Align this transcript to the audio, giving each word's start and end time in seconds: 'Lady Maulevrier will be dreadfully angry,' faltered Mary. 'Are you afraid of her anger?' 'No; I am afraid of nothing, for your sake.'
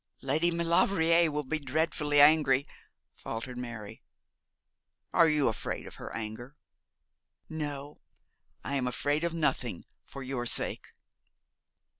'Lady 0.23 0.49
Maulevrier 0.49 1.29
will 1.29 1.43
be 1.43 1.59
dreadfully 1.59 2.19
angry,' 2.19 2.65
faltered 3.15 3.55
Mary. 3.55 4.01
'Are 5.13 5.29
you 5.29 5.47
afraid 5.47 5.85
of 5.85 5.97
her 5.97 6.11
anger?' 6.15 6.55
'No; 7.47 8.01
I 8.63 8.77
am 8.77 8.87
afraid 8.87 9.23
of 9.23 9.35
nothing, 9.35 9.85
for 10.03 10.23
your 10.23 10.47
sake.' 10.47 10.87